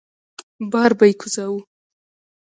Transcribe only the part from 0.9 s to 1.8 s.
به يې کوزاوه.